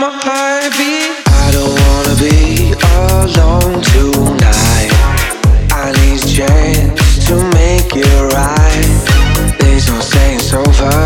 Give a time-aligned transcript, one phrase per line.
[0.00, 1.12] my heartbeat.
[1.28, 4.90] I don't wanna be alone tonight.
[5.70, 9.56] I need a chance to make it right.
[9.58, 10.99] Please don't say it's over.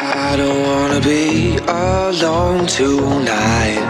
[0.00, 3.82] I don't wanna be alone tonight.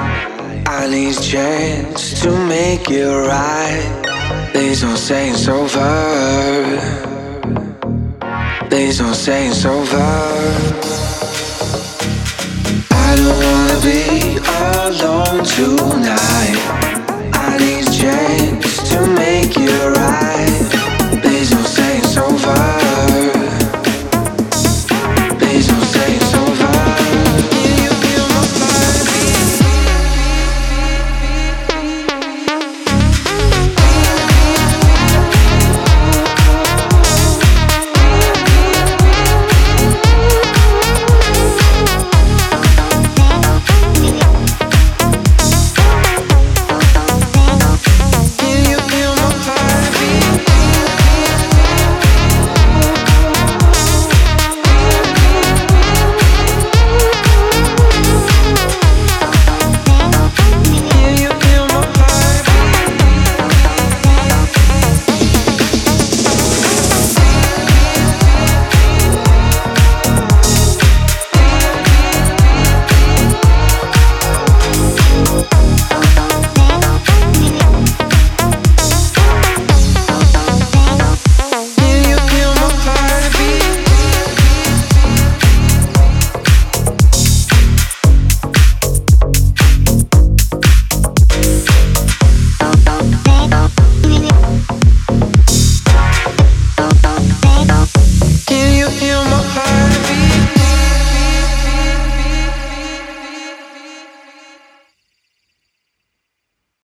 [0.67, 4.51] I need a chance to make it right.
[4.53, 6.81] Please don't say it's over.
[8.71, 9.97] Please don't say it's over.
[12.91, 15.88] I don't wanna be alone tonight.